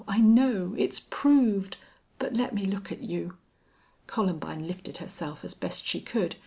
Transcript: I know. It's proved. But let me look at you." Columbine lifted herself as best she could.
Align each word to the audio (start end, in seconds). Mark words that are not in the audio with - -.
I 0.07 0.19
know. 0.19 0.73
It's 0.79 0.99
proved. 1.11 1.77
But 2.17 2.33
let 2.33 2.55
me 2.55 2.65
look 2.65 2.91
at 2.91 3.03
you." 3.03 3.37
Columbine 4.07 4.65
lifted 4.65 4.97
herself 4.97 5.45
as 5.45 5.53
best 5.53 5.85
she 5.85 6.01
could. 6.01 6.37